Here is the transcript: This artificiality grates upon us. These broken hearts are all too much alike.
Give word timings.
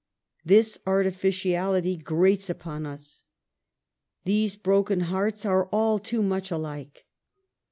This 0.43 0.79
artificiality 0.87 1.95
grates 1.97 2.49
upon 2.49 2.87
us. 2.87 3.23
These 4.25 4.57
broken 4.57 5.01
hearts 5.01 5.45
are 5.45 5.67
all 5.67 5.99
too 5.99 6.23
much 6.23 6.49
alike. 6.49 7.05